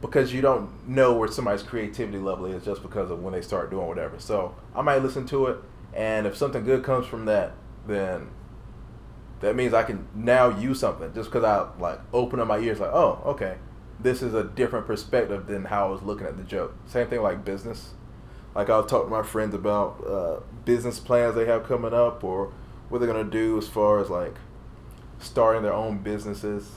[0.00, 3.70] because you don't know where somebody's creativity level is just because of when they start
[3.70, 4.18] doing whatever.
[4.18, 5.58] So I might listen to it,
[5.94, 7.52] and if something good comes from that,
[7.86, 8.30] then
[9.42, 12.80] that means I can now use something just because I like open up my ears
[12.80, 13.56] like, oh, okay,
[14.00, 16.74] this is a different perspective than how I was looking at the joke.
[16.86, 17.90] Same thing like business.
[18.54, 22.52] Like I'll talk to my friends about uh, business plans they have coming up or
[22.88, 24.36] what they're gonna do as far as like
[25.18, 26.70] starting their own businesses.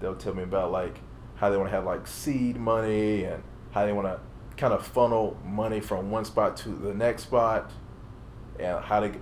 [0.00, 1.00] They'll tell me about like
[1.36, 4.20] how they want to have like seed money and how they want to
[4.58, 7.70] kind of funnel money from one spot to the next spot
[8.58, 9.14] and how to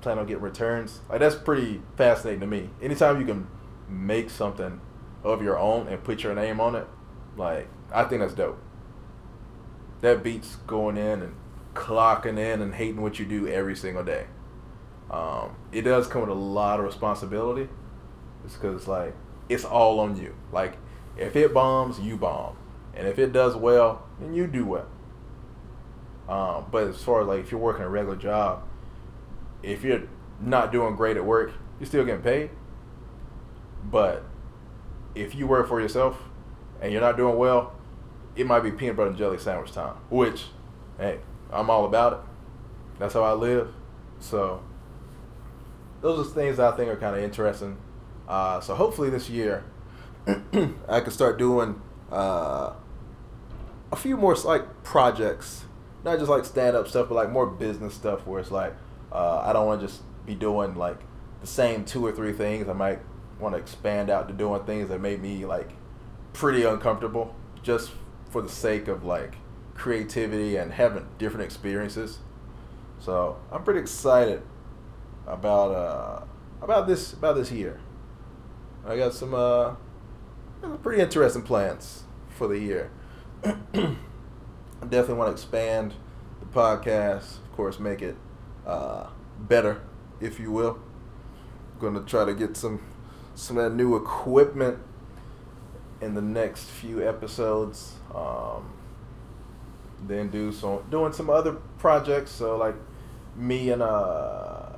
[0.00, 1.00] plan on getting returns.
[1.08, 2.70] Like that's pretty fascinating to me.
[2.82, 3.46] Anytime you can
[3.88, 4.80] make something
[5.22, 6.86] of your own and put your name on it,
[7.36, 8.58] like I think that's dope.
[10.00, 11.34] That beats going in and
[11.74, 14.26] clocking in and hating what you do every single day.
[15.10, 17.68] Um, it does come with a lot of responsibility.
[18.44, 19.14] It's because like
[19.48, 20.34] it's all on you.
[20.52, 20.76] Like
[21.16, 22.56] if it bombs, you bomb,
[22.94, 24.86] and if it does well, then you do well.
[26.28, 28.62] Um, but as far as like if you're working a regular job,
[29.62, 30.02] if you're
[30.40, 32.50] not doing great at work, you're still getting paid.
[33.84, 34.24] But
[35.14, 36.20] if you work for yourself
[36.80, 37.72] and you're not doing well,
[38.36, 39.96] it might be peanut butter and jelly sandwich time.
[40.08, 40.46] Which,
[40.98, 41.18] hey,
[41.50, 42.18] I'm all about it.
[42.98, 43.72] That's how I live.
[44.20, 44.62] So
[46.00, 47.76] those are things I think are kind of interesting.
[48.28, 49.64] Uh, so hopefully this year,
[50.26, 51.80] I can start doing
[52.12, 52.74] uh,
[53.90, 55.64] a few more like projects,
[56.04, 58.74] not just like stand up stuff, but like more business stuff where it's like
[59.12, 60.98] uh, I don't want to just be doing like
[61.40, 62.68] the same two or three things.
[62.68, 63.00] I might
[63.38, 65.70] want to expand out to doing things that made me like
[66.32, 67.90] pretty uncomfortable just
[68.30, 69.34] for the sake of like
[69.74, 72.18] creativity and having different experiences.
[72.98, 74.42] So I'm pretty excited
[75.26, 76.24] about uh,
[76.62, 77.80] about this about this year.
[78.86, 79.74] I got some uh,
[80.82, 82.90] pretty interesting plans for the year.
[83.44, 85.94] I definitely want to expand
[86.40, 88.16] the podcast, of course, make it
[88.70, 89.82] uh, better,
[90.20, 90.78] if you will.
[91.80, 92.80] Going to try to get some
[93.34, 94.78] some of that new equipment
[96.00, 97.94] in the next few episodes.
[98.14, 98.72] Um,
[100.06, 102.30] then do some doing some other projects.
[102.30, 102.76] So like
[103.36, 104.76] me and uh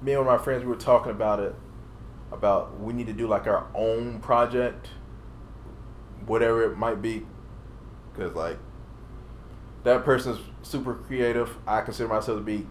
[0.00, 1.54] me and my friends we were talking about it
[2.32, 4.88] about we need to do like our own project,
[6.26, 7.26] whatever it might be,
[8.12, 8.58] because like
[9.84, 11.56] that person's super creative.
[11.66, 12.66] I consider myself to be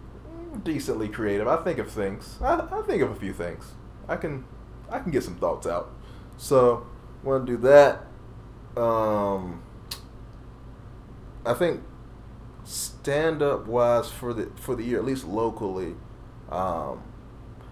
[0.60, 1.48] decently creative.
[1.48, 2.38] I think of things.
[2.40, 3.72] I, I think of a few things.
[4.08, 4.44] I can
[4.90, 5.90] I can get some thoughts out.
[6.36, 6.86] So
[7.22, 8.06] want to do that.
[8.80, 9.62] Um,
[11.44, 11.82] I think
[12.64, 15.94] stand up wise for the for the year, at least locally,
[16.50, 17.02] um,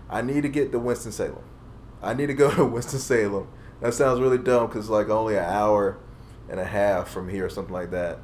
[0.09, 1.45] I need to get to Winston Salem.
[2.03, 3.49] I need to go to Winston Salem.
[3.81, 5.99] That sounds really dumb because like only an hour
[6.49, 8.19] and a half from here or something like that.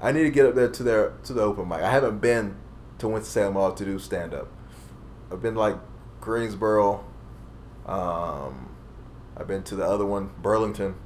[0.00, 1.80] I need to get up there to their to the open mic.
[1.80, 2.56] I haven't been
[2.98, 4.48] to Winston-Salem to do stand up.
[5.30, 5.76] I've been like
[6.20, 7.04] Greensboro,
[7.86, 8.70] um,
[9.36, 10.96] I've been to the other one, Burlington.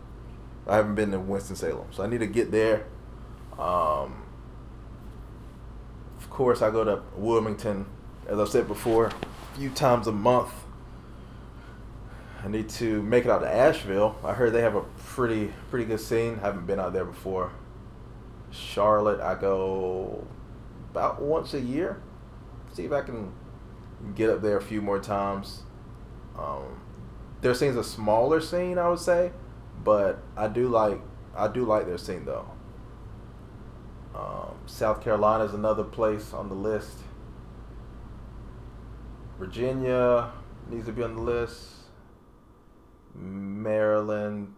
[0.66, 2.86] I haven't been to Winston Salem, so I need to get there.
[3.58, 4.22] Um,
[6.18, 7.86] of course, I go to Wilmington,
[8.28, 10.52] as I said before, a few times a month.
[12.42, 14.16] I need to make it out to Asheville.
[14.24, 16.38] I heard they have a pretty pretty good scene.
[16.38, 17.50] Haven't been out there before.
[18.50, 20.26] Charlotte, I go
[20.90, 22.02] about once a year.
[22.72, 23.32] See if I can
[24.14, 25.62] get up there a few more times.
[26.38, 26.80] Um,
[27.40, 29.32] their scene's a smaller scene, I would say,
[29.84, 31.00] but I do like
[31.34, 32.46] I do like their scene though.
[34.14, 36.98] Um, South Carolina is another place on the list.
[39.38, 40.32] Virginia
[40.68, 41.68] needs to be on the list.
[43.14, 44.54] Maryland,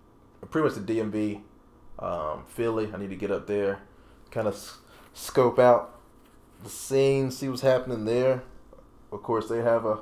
[0.51, 1.43] pretty much the DMV,
[1.99, 2.91] um, Philly.
[2.93, 3.81] I need to get up there,
[4.31, 4.79] kind of s-
[5.15, 5.92] scope out
[6.63, 8.43] the scene, see what's happening there.
[9.11, 10.01] Of course, they have a,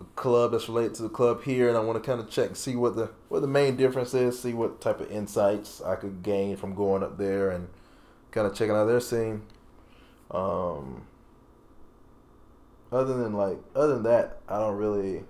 [0.00, 2.48] a club that's related to the club here, and I want to kind of check
[2.48, 5.96] and see what the what the main difference is, see what type of insights I
[5.96, 7.68] could gain from going up there and
[8.30, 9.42] kind of checking out their scene.
[10.30, 11.06] Um,
[12.90, 15.24] other than like, other than that, I don't really.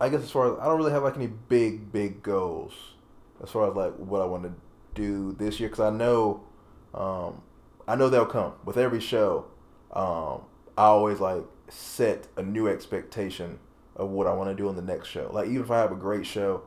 [0.00, 2.74] I guess as far as I don't really have like any big big goals
[3.42, 4.52] as far as like what I want to
[4.94, 6.42] do this year because I know,
[6.94, 7.42] um,
[7.86, 9.46] I know they'll come with every show.
[9.92, 10.42] Um,
[10.76, 13.58] I always like set a new expectation
[13.96, 15.30] of what I want to do in the next show.
[15.32, 16.62] Like even if I have a great show,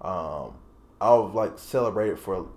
[0.00, 0.54] um,
[1.00, 2.48] I'll like celebrate it for,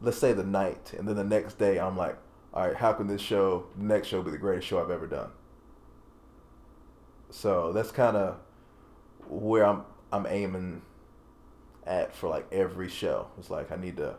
[0.00, 2.16] let's say the night, and then the next day I'm like,
[2.52, 5.06] all right, how can this show, the next show, be the greatest show I've ever
[5.06, 5.30] done?
[7.30, 8.38] So that's kind of
[9.28, 10.82] where I'm I'm aiming
[11.86, 13.28] at for like every show.
[13.38, 14.16] It's like I need to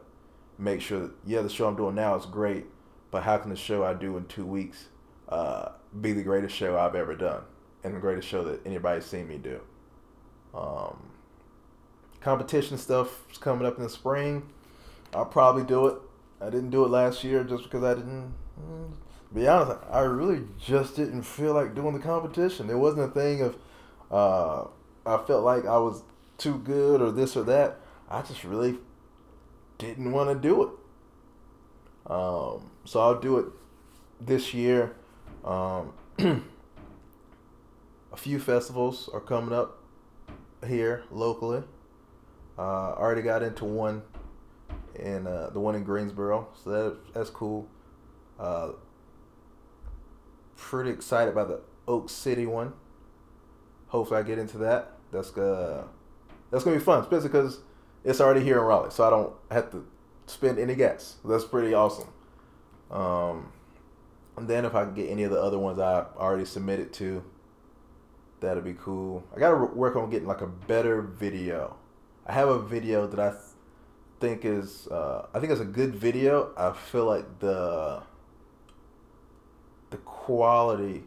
[0.60, 2.66] make sure that yeah, the show I'm doing now is great,
[3.12, 4.90] but how can the show I do in two weeks
[5.30, 5.70] uh,
[6.00, 7.44] be the greatest show I've ever done
[7.84, 9.62] and the greatest show that anybody's seen me do?
[10.54, 10.98] Um,
[12.22, 14.50] competition stuff is coming up in the spring.
[15.14, 15.96] I'll probably do it.
[16.42, 18.34] I didn't do it last year just because I didn't.
[18.62, 18.92] mm,
[19.34, 22.70] Be honest, I really just didn't feel like doing the competition.
[22.70, 23.58] It wasn't a thing of
[24.12, 24.68] uh,
[25.06, 26.04] I felt like I was
[26.38, 27.80] too good or this or that.
[28.10, 28.78] I just really
[29.80, 30.70] didn't want to do it.
[32.12, 33.46] Um, so I'll do it
[34.22, 34.96] this year.
[35.44, 39.80] Um, a few festivals are coming up
[40.68, 41.64] here locally.
[42.58, 44.04] Uh, I already got into one
[44.96, 47.68] in uh, the one in Greensboro, so that that's cool.
[48.38, 48.72] Uh,
[50.58, 52.74] pretty excited about the Oak City one.
[53.88, 54.98] Hopefully, I get into that.
[55.12, 55.86] That's uh,
[56.52, 57.60] that's gonna be fun, especially because
[58.04, 59.86] it's already here in Raleigh, so I don't have to
[60.28, 61.18] spend any gas.
[61.26, 62.08] That's pretty awesome.
[62.92, 63.52] Um,
[64.38, 67.24] and then if I can get any of the other ones I already submitted to,
[68.40, 69.24] that'll be cool.
[69.36, 71.76] I gotta work on getting like a better video.
[72.26, 73.42] I have a video that I th-
[74.20, 76.54] think is uh, I think it's a good video.
[76.58, 78.02] I feel like the
[79.90, 81.04] the quality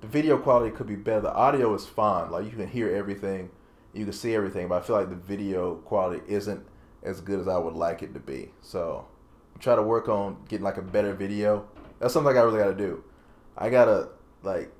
[0.00, 1.22] the video quality could be better.
[1.22, 2.30] The audio is fine.
[2.30, 3.50] Like you can hear everything,
[3.92, 6.64] you can see everything, but I feel like the video quality isn't
[7.02, 8.50] as good as I would like it to be.
[8.60, 9.06] So
[9.54, 11.68] I'm trying to work on getting like a better video.
[11.98, 13.04] That's something I really gotta do.
[13.56, 14.08] I gotta
[14.42, 14.72] like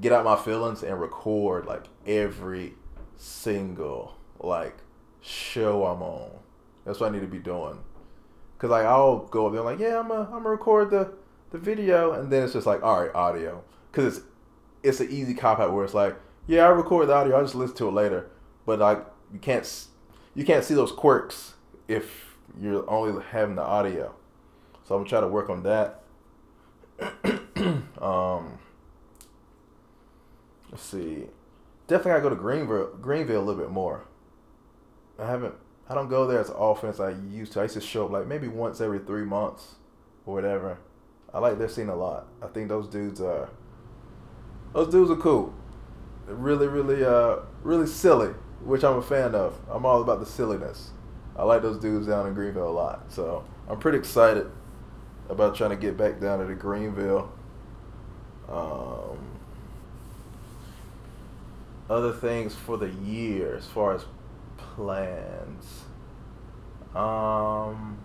[0.00, 2.74] get out my feelings and record like every
[3.16, 4.76] single like
[5.20, 6.30] show I'm on.
[6.84, 7.78] That's what I need to be doing.
[8.58, 11.12] Cause like I'll go there like, yeah, I'm a, I'm gonna record the
[11.50, 13.62] the video, and then it's just like, all right, audio.
[13.92, 14.26] Cause it's
[14.82, 16.16] it's an easy cop out where it's like,
[16.48, 18.30] yeah, I record the audio, I just listen to it later.
[18.66, 19.86] But like you can't
[20.34, 21.54] you can't see those quirks
[21.86, 24.14] if you're only having the audio.
[24.84, 26.02] So I'm gonna try to work on that.
[28.02, 28.58] um,
[30.70, 31.26] let's see.
[31.86, 34.06] Definitely gotta go to Greenville, Greenville a little bit more.
[35.18, 35.54] I haven't.
[35.88, 37.60] I don't go there as often as I used to.
[37.60, 39.76] I used to show up like maybe once every three months
[40.26, 40.78] or whatever.
[41.32, 42.26] I like their scene a lot.
[42.42, 43.50] I think those dudes are.
[44.72, 45.54] Those dudes are cool.
[46.28, 49.58] Really, really, uh, really silly, which I'm a fan of.
[49.70, 50.90] I'm all about the silliness.
[51.36, 53.10] I like those dudes down in Greenville a lot.
[53.10, 54.50] So I'm pretty excited
[55.28, 57.32] about trying to get back down to the Greenville.
[58.48, 59.18] Um,
[61.88, 64.04] other things for the year as far as
[64.56, 65.84] plans.
[66.94, 67.98] Um,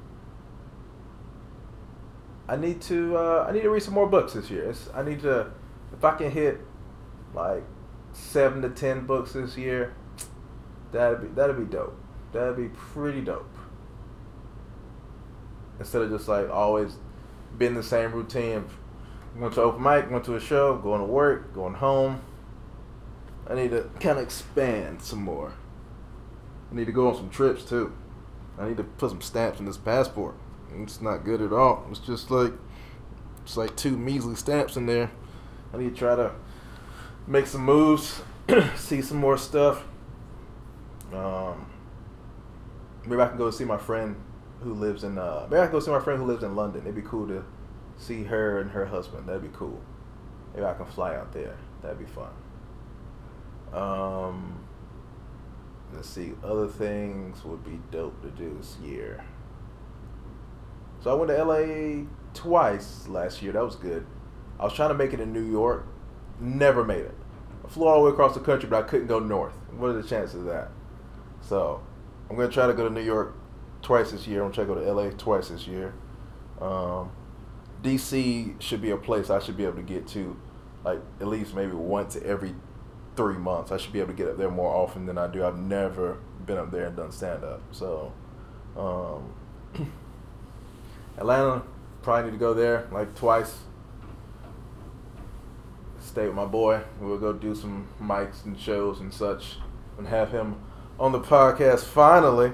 [2.48, 4.70] I need to uh, I need to read some more books this year.
[4.70, 5.52] It's, I need to
[5.94, 6.60] if I can hit
[7.34, 7.64] like
[8.14, 9.94] seven to ten books this year,
[10.92, 11.98] that'd be that'd be dope.
[12.32, 13.50] That'd be pretty dope.
[15.80, 16.98] Instead of just like always
[17.58, 18.66] being the same routine.
[19.36, 22.22] Went to open mic, went to a show, going to work, going home.
[23.50, 25.54] I need to kind of expand some more.
[26.72, 27.94] I need to go on some trips too.
[28.58, 30.36] I need to put some stamps in this passport.
[30.76, 31.86] It's not good at all.
[31.90, 32.54] It's just like
[33.44, 35.12] it's like two measly stamps in there.
[35.74, 36.32] I need to try to
[37.28, 38.22] make some moves,
[38.76, 39.84] see some more stuff.
[41.14, 41.70] Um,
[43.06, 44.16] maybe I can go see my friend
[44.62, 45.18] who lives in.
[45.18, 46.82] Uh, maybe I can go see my friend who lives in London.
[46.82, 47.46] It'd be cool to
[47.98, 49.28] see her and her husband.
[49.28, 49.80] That'd be cool.
[50.54, 51.56] Maybe I can fly out there.
[51.82, 52.32] That'd be fun.
[53.74, 54.64] Um,
[55.94, 56.34] let's see.
[56.44, 59.24] Other things would be dope to do this year.
[61.02, 63.52] So I went to LA twice last year.
[63.52, 64.06] That was good.
[64.60, 65.86] I was trying to make it in New York.
[66.44, 67.16] Never made it.
[67.64, 69.54] I flew all the way across the country, but I couldn't go north.
[69.78, 70.72] What are the chances of that?
[71.42, 71.82] So
[72.30, 73.34] I'm gonna try to go to New York
[73.82, 74.44] twice this year.
[74.44, 75.94] I'm gonna try to go to LA twice this year.
[76.60, 77.12] Um,
[77.82, 80.38] DC should be a place I should be able to get to,
[80.84, 82.56] like at least maybe once every
[83.16, 83.72] three months.
[83.72, 85.46] I should be able to get up there more often than I do.
[85.46, 87.62] I've never been up there and done stand up.
[87.72, 88.12] So,
[88.76, 89.34] um,
[91.18, 91.64] Atlanta,
[92.02, 93.60] probably need to go there like twice.
[96.14, 96.80] Stay with my boy.
[97.02, 99.58] We'll go do some mics and shows and such,
[99.98, 100.58] and have him
[101.00, 102.52] on the podcast finally,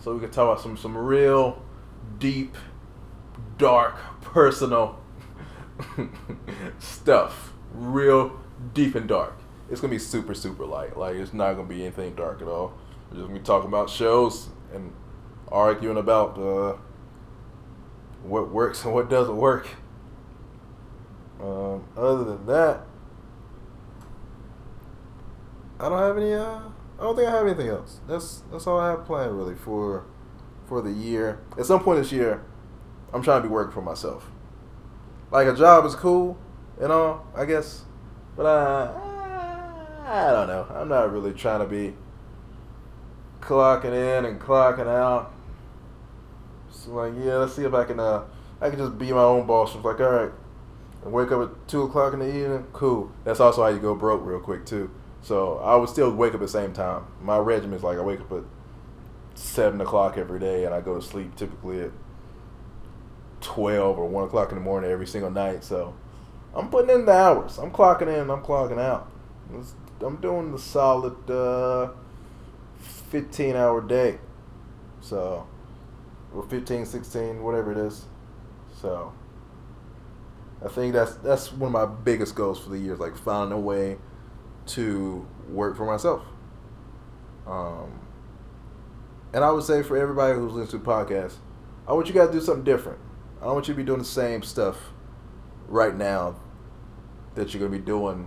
[0.00, 1.62] so we can talk about some some real
[2.18, 2.56] deep,
[3.58, 4.98] dark, personal
[6.78, 7.52] stuff.
[7.74, 8.40] Real
[8.72, 9.38] deep and dark.
[9.70, 10.96] It's gonna be super super light.
[10.96, 12.72] Like it's not gonna be anything dark at all.
[13.10, 14.94] We're just gonna be talking about shows and
[15.52, 16.78] arguing about uh,
[18.22, 19.68] what works and what doesn't work.
[21.40, 22.80] Um, other than that,
[25.80, 26.32] I don't have any.
[26.32, 26.60] Uh,
[26.98, 28.00] I don't think I have anything else.
[28.08, 30.04] That's that's all I have planned really for
[30.66, 31.40] for the year.
[31.56, 32.44] At some point this year,
[33.12, 34.30] I'm trying to be working for myself.
[35.30, 36.36] Like a job is cool
[36.80, 37.84] and all, I guess,
[38.36, 39.08] but I
[40.04, 40.66] I don't know.
[40.74, 41.94] I'm not really trying to be
[43.40, 45.32] clocking in and clocking out.
[46.70, 48.24] So like, yeah, let's see if I can uh
[48.60, 49.74] I can just be my own boss.
[49.74, 50.32] It's like, all right,
[51.08, 52.66] and wake up at two o'clock in the evening.
[52.72, 53.10] Cool.
[53.24, 54.90] That's also how you go broke real quick too.
[55.22, 57.06] So I would still wake up at the same time.
[57.22, 58.44] My regimen is like I wake up at
[59.34, 61.90] seven o'clock every day, and I go to sleep typically at
[63.40, 65.64] twelve or one o'clock in the morning every single night.
[65.64, 65.94] So
[66.54, 67.58] I'm putting in the hours.
[67.58, 68.30] I'm clocking in.
[68.30, 69.10] I'm clocking out.
[70.00, 71.90] I'm doing the solid uh,
[72.76, 74.18] fifteen hour day.
[75.00, 75.46] So
[76.34, 78.04] or 15, 16, whatever it is.
[78.82, 79.14] So
[80.64, 83.60] I think that's that's one of my biggest goals for the year, like finding a
[83.60, 83.98] way
[84.66, 86.22] to work for myself.
[87.46, 88.00] Um,
[89.32, 91.36] and I would say for everybody who's listening to podcasts,
[91.86, 92.98] I want you guys to do something different.
[93.40, 94.76] I don't want you to be doing the same stuff
[95.68, 96.36] right now
[97.34, 98.26] that you're gonna be doing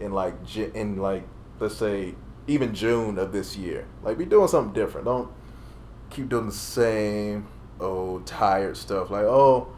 [0.00, 1.26] in like in like
[1.58, 2.14] let's say
[2.46, 3.86] even June of this year.
[4.02, 5.06] Like be doing something different.
[5.06, 5.30] Don't
[6.10, 7.48] keep doing the same
[7.80, 9.10] old tired stuff.
[9.10, 9.74] Like oh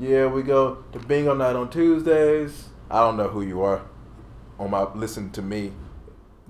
[0.00, 2.70] yeah, we go to bingo night on Tuesdays.
[2.90, 3.82] I don't know who you are
[4.58, 5.72] on my listen to me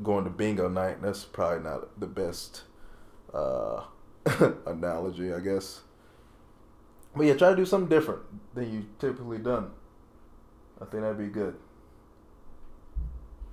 [0.03, 1.03] going to bingo night.
[1.03, 2.63] That's probably not the best
[3.35, 3.83] uh,
[4.67, 5.81] analogy, I guess.
[7.15, 8.23] But yeah, try to do something different
[8.55, 9.73] than you typically done.
[10.81, 11.57] I think that'd be good.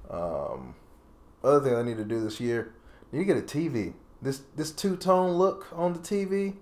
[0.09, 0.75] Um,
[1.43, 2.73] other thing I need to do this year,
[3.11, 3.93] need to get a TV.
[4.21, 6.55] This this two tone look on the TV,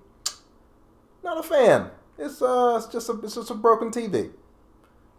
[1.23, 1.91] not a fan.
[2.17, 4.31] It's uh, it's just a it's just a broken TV.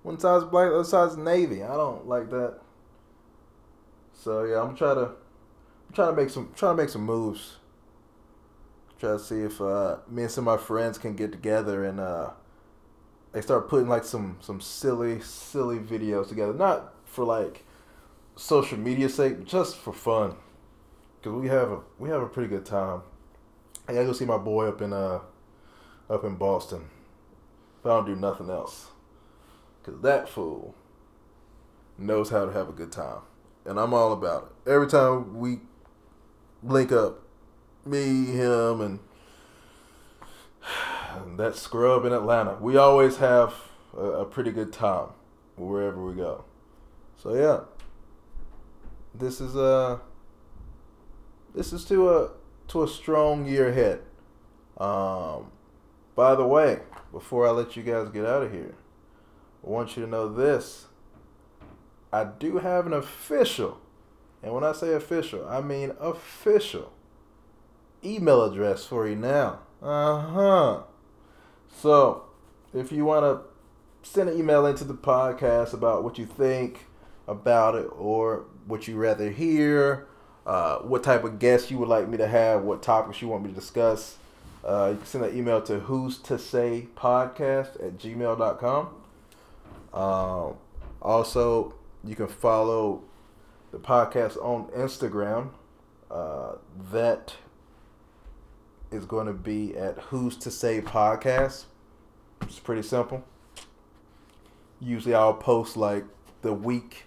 [0.03, 1.63] One side's black, the other side's navy.
[1.63, 2.61] I don't like that.
[4.15, 7.57] So yeah, I'm trying to I'm trying to make some trying to make some moves.
[8.99, 12.01] Try to see if uh, me and some of my friends can get together and
[12.01, 12.31] uh,
[13.33, 16.55] they start putting like some some silly silly videos together.
[16.55, 17.65] Not for like
[18.37, 20.37] social media sake, just for fun.
[21.23, 23.03] Cause we have a we have a pretty good time.
[23.87, 25.21] I gotta go see my boy up in uh
[26.09, 26.89] up in Boston.
[27.81, 28.89] If I don't do nothing else,
[29.83, 30.75] cause that fool
[31.99, 33.21] knows how to have a good time
[33.67, 34.71] and I'm all about it.
[34.71, 35.59] Every time we
[36.63, 37.23] link up,
[37.85, 39.01] me, him, and,
[41.15, 43.55] and that scrub in Atlanta, we always have
[43.97, 45.09] a, a, pretty good time
[45.57, 46.45] wherever we go.
[47.17, 47.61] So yeah,
[49.15, 49.99] this is a uh,
[51.55, 52.31] this is to a
[52.69, 54.01] to a strong year ahead.
[54.79, 55.51] Um,
[56.17, 56.81] by the way,
[57.13, 58.75] before I let you guys get out of here,
[59.65, 60.87] I want you to know this.
[62.13, 63.79] I do have an official,
[64.43, 66.93] and when I say official, I mean official
[68.03, 69.61] email address for you now.
[69.83, 70.83] Uh huh.
[71.71, 72.25] So,
[72.73, 76.87] if you want to send an email into the podcast about what you think
[77.29, 80.07] about it, or what you rather hear,
[80.47, 83.43] uh, what type of guests you would like me to have, what topics you want
[83.43, 84.17] me to discuss.
[84.67, 88.89] Uh, you can send an email to who's to say podcast at gmail.com.
[89.95, 90.57] Um,
[91.01, 93.03] also, you can follow
[93.71, 95.51] the podcast on Instagram.
[96.11, 96.57] Uh,
[96.91, 97.37] that
[98.91, 101.65] is going to be at Who's to Say Podcast.
[102.43, 103.25] It's pretty simple.
[104.81, 106.05] Usually I'll post like
[106.43, 107.05] the week,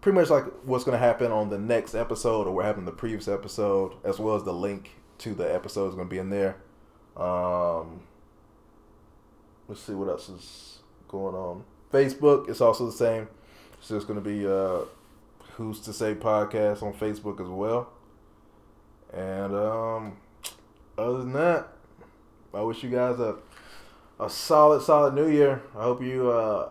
[0.00, 2.92] pretty much like what's going to happen on the next episode or what happened in
[2.94, 6.18] the previous episode, as well as the link to the episode is going to be
[6.18, 6.56] in there.
[7.16, 8.00] Um,
[9.68, 11.64] let's see what else is going on.
[11.92, 13.28] Facebook, it's also the same.
[13.78, 14.84] It's just going to be uh,
[15.56, 17.90] Who's to Say Podcast on Facebook as well.
[19.12, 20.16] And um,
[20.98, 21.68] other than that,
[22.52, 23.36] I wish you guys a
[24.18, 25.62] a solid, solid New Year.
[25.76, 26.70] I hope you uh,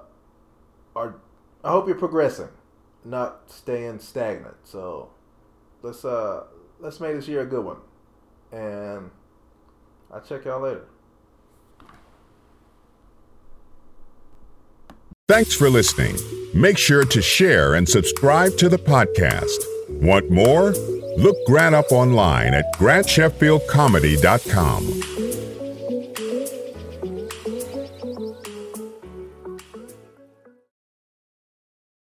[0.95, 1.15] are.
[1.63, 2.49] I hope you're progressing,
[3.03, 4.55] not staying stagnant.
[4.63, 5.09] So
[5.81, 6.45] let's uh
[6.79, 7.77] let's make this year a good one,
[8.55, 9.11] and
[10.11, 10.85] I'll check y'all later.
[15.27, 16.15] Thanks for listening.
[16.53, 19.57] Make sure to share and subscribe to the podcast.
[19.89, 20.71] Want more?
[21.17, 25.14] Look Grant up online at grantsheffieldcomedy.com.